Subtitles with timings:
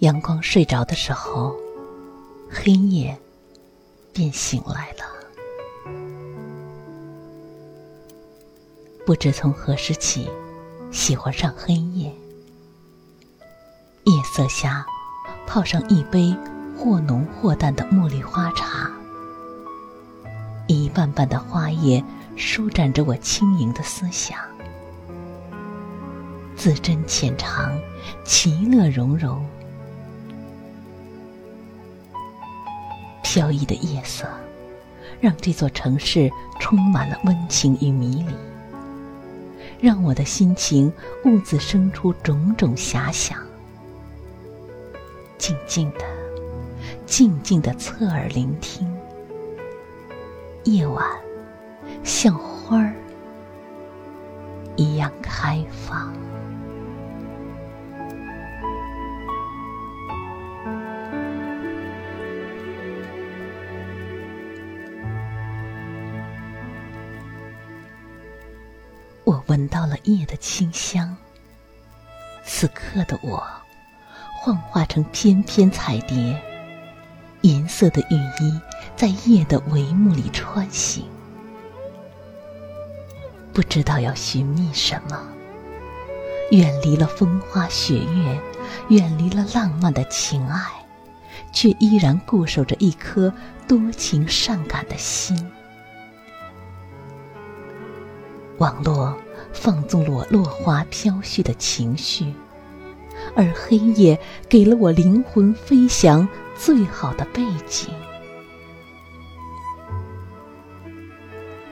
[0.00, 1.54] 阳光睡着的时候，
[2.50, 3.14] 黑夜
[4.14, 5.04] 便醒来了。
[9.04, 10.26] 不知从何时起，
[10.90, 12.10] 喜欢上黑夜。
[14.04, 14.86] 夜色下，
[15.46, 16.34] 泡上一杯
[16.78, 18.90] 或浓或淡的茉莉花茶，
[20.66, 22.02] 一瓣瓣的花叶
[22.36, 24.38] 舒展着我轻盈的思想，
[26.56, 27.78] 字斟浅尝，
[28.24, 29.44] 其乐融融。
[33.32, 34.26] 飘逸的夜色，
[35.20, 36.28] 让这座城市
[36.58, 38.34] 充满了温情与迷离，
[39.80, 40.92] 让我的心情
[41.24, 43.38] 兀自生出种种遐想。
[45.38, 46.00] 静静的，
[47.06, 48.92] 静静的侧耳聆听，
[50.64, 51.06] 夜晚
[52.02, 52.92] 像花儿
[54.74, 56.12] 一样开放。
[69.30, 71.16] 我闻到了夜的清香。
[72.44, 73.40] 此刻的我，
[74.40, 76.42] 幻化成翩翩彩蝶，
[77.42, 78.60] 银色的羽衣
[78.96, 81.04] 在夜的帷幕里穿行。
[83.52, 85.22] 不知道要寻觅什么，
[86.50, 88.40] 远离了风花雪月，
[88.88, 90.60] 远离了浪漫的情爱，
[91.52, 93.32] 却依然固守着一颗
[93.68, 95.52] 多情善感的心。
[98.58, 99.16] 网络
[99.52, 102.32] 放纵了我落花飘絮的情绪，
[103.34, 104.18] 而黑夜
[104.48, 107.88] 给了我灵魂飞翔最好的背景。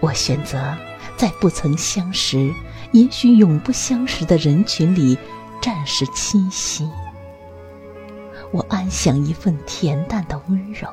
[0.00, 0.76] 我选择
[1.16, 2.52] 在不曾相识，
[2.92, 5.16] 也许永不相识的人群里
[5.60, 6.88] 暂时栖息。
[8.50, 10.88] 我安享一份恬淡的温柔。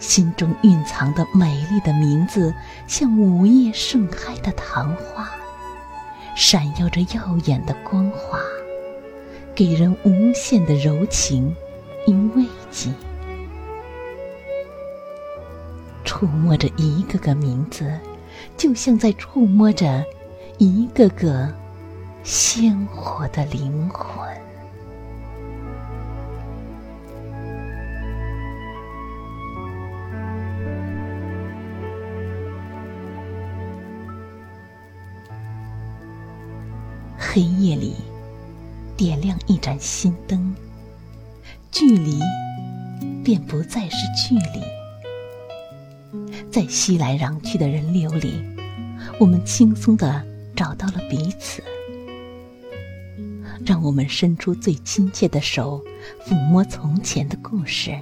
[0.00, 2.52] 心中蕴藏的美丽的名字，
[2.86, 5.30] 像午夜盛开的昙花，
[6.34, 8.40] 闪耀着耀眼的光华，
[9.54, 11.54] 给人无限的柔情
[12.06, 12.90] 与慰藉。
[16.02, 17.98] 触摸着一个个名字，
[18.56, 20.02] 就像在触摸着
[20.58, 21.52] 一个个
[22.24, 24.26] 鲜活的灵魂。
[37.32, 37.94] 黑夜里，
[38.96, 40.52] 点亮一盏心灯，
[41.70, 42.18] 距离
[43.22, 44.60] 便不再是距离。
[46.50, 48.32] 在熙来攘去的人流里，
[49.20, 50.26] 我们轻松的
[50.56, 51.62] 找到了彼此。
[53.64, 55.80] 让我们伸出最亲切的手，
[56.26, 57.96] 抚摸从前的故事。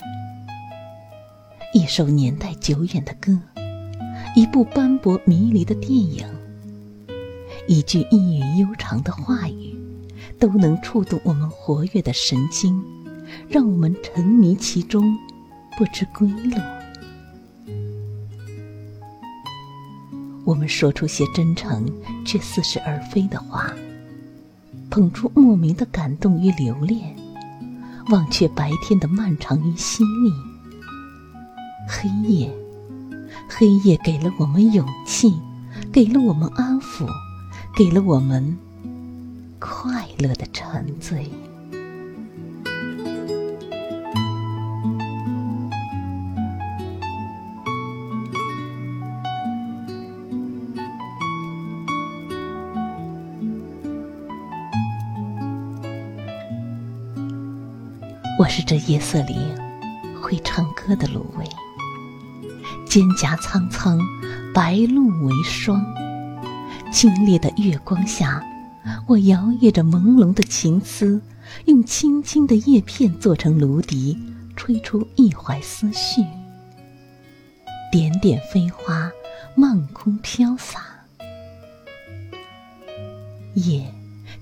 [1.74, 3.38] 一首年代久远的歌，
[4.34, 6.26] 一部斑驳迷离的电影。
[7.68, 9.76] 一句意蕴悠长的话语，
[10.38, 12.82] 都能触动我们活跃的神经，
[13.46, 15.14] 让我们沉迷其中，
[15.76, 16.56] 不知归路。
[20.46, 21.86] 我们说出些真诚
[22.24, 23.70] 却似是而非的话，
[24.88, 27.14] 捧出莫名的感动与留恋，
[28.08, 30.32] 忘却白天的漫长与细腻。
[31.86, 32.50] 黑夜，
[33.46, 35.38] 黑夜给了我们勇气，
[35.92, 37.06] 给了我们安抚。
[37.78, 38.58] 给了我们
[39.60, 41.30] 快乐的沉醉。
[58.40, 59.36] 我是这夜色里
[60.20, 61.44] 会唱歌的芦苇，
[62.88, 64.00] 蒹葭苍苍，
[64.52, 65.80] 白露为霜。
[66.90, 68.42] 清冽的月光下，
[69.06, 71.20] 我摇曳着朦胧的情思，
[71.66, 74.18] 用青青的叶片做成芦笛，
[74.56, 76.22] 吹出一怀思绪。
[77.92, 79.10] 点点飞花，
[79.54, 80.80] 漫空飘洒，
[83.54, 83.86] 夜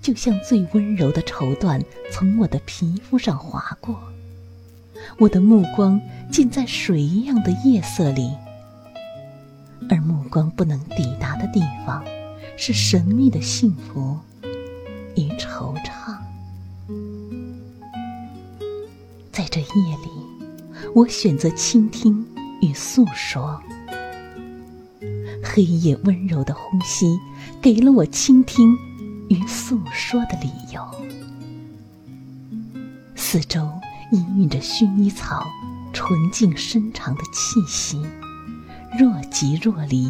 [0.00, 4.00] 就像最温柔的绸缎从我的皮肤上划过，
[5.18, 6.00] 我的目光
[6.30, 8.32] 浸在水一样的夜色里，
[9.90, 12.04] 而目光不能抵达的地方，
[12.56, 14.18] 是神秘的幸福
[15.14, 16.16] 与惆怅。
[19.30, 20.10] 在这夜里，
[20.94, 22.26] 我选择倾听
[22.62, 23.60] 与诉说。
[25.44, 27.18] 黑夜温柔的呼吸，
[27.60, 28.76] 给了我倾听
[29.28, 30.82] 与诉说的理由。
[33.14, 33.60] 四周
[34.12, 35.46] 氤氲着薰衣草
[35.92, 38.02] 纯净深长的气息，
[38.98, 40.04] 若即若离，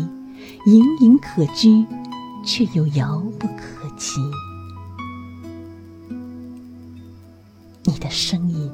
[0.66, 1.84] 隐隐可居，
[2.46, 4.20] 却又遥不可及。
[7.82, 8.70] 你的声音，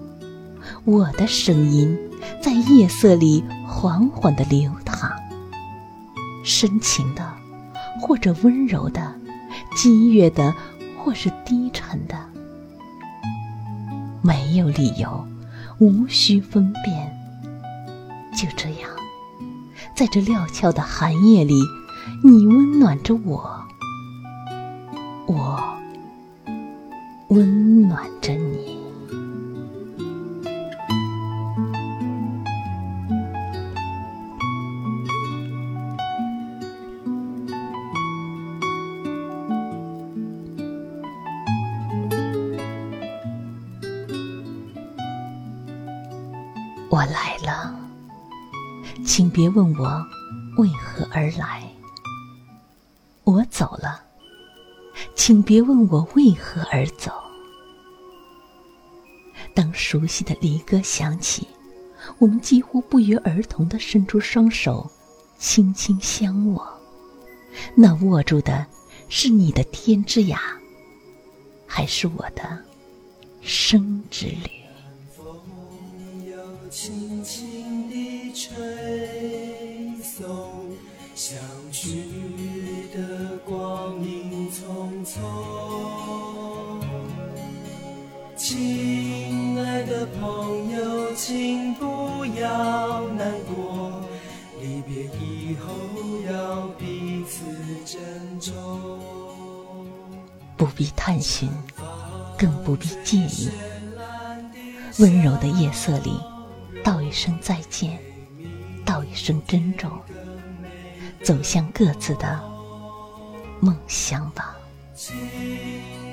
[0.84, 1.98] 我的声音，
[2.40, 5.10] 在夜色里缓缓的流淌。
[6.44, 7.32] 深情的，
[8.00, 9.14] 或者温柔的，
[9.76, 10.54] 激越的，
[10.98, 12.16] 或是低沉的，
[14.22, 15.26] 没有理由，
[15.78, 17.18] 无需分辨。
[18.36, 18.90] 就这样，
[19.94, 21.62] 在这料峭的寒夜里，
[22.24, 23.61] 你温暖着我，
[25.34, 25.58] 我
[27.28, 28.78] 温暖着你。
[46.90, 47.74] 我来了，
[49.02, 50.06] 请别问我
[50.58, 51.62] 为何而来；
[53.24, 53.98] 我走了，
[55.14, 57.12] 请别问我为何而走。
[59.54, 61.46] 当熟悉的离歌响起，
[62.18, 64.90] 我们几乎不约而同的伸出双手，
[65.38, 66.66] 轻轻相握。
[67.74, 68.66] 那握住的
[69.08, 70.38] 是你的天之涯，
[71.66, 72.64] 还是我的
[73.42, 74.50] 生之旅？
[76.70, 78.56] 轻轻地吹
[80.02, 80.26] 送，
[81.14, 81.38] 相
[81.70, 82.06] 聚
[82.94, 85.18] 的光阴匆匆。
[88.36, 94.02] 亲爱的朋友，请不要难过，
[94.60, 95.72] 离别以后
[96.30, 97.44] 要彼此
[97.86, 98.00] 珍
[98.38, 99.00] 重。
[100.56, 101.48] 不必探寻，
[102.38, 103.48] 更不必介意，
[104.98, 106.20] 温柔的夜色里。
[106.84, 107.98] 道一声再见，
[108.84, 109.90] 道一声珍重，
[111.22, 112.51] 走向各自的
[113.62, 114.56] 梦乡吧。
[114.96, 115.14] 亲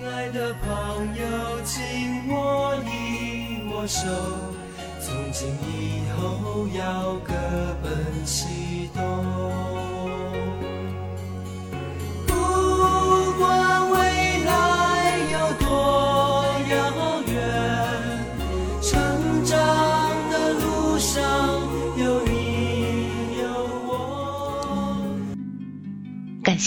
[0.06, 4.08] 爱的朋友，请握一握手，
[5.02, 7.34] 从今以后要各
[7.82, 9.99] 奔西东。